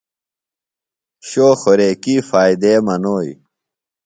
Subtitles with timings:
[1.27, 3.31] شو خوریکی فائدے منوئی؟